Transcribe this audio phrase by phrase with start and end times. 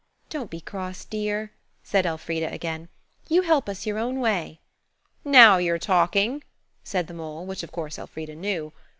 [0.31, 1.51] "Don't be cross, dear,"
[1.83, 2.89] said Elfrida again;
[3.29, 4.59] "you help us your own way."
[5.23, 6.43] "Now you're talking,"
[6.83, 8.73] said the mole, which, of course, Elfrida knew.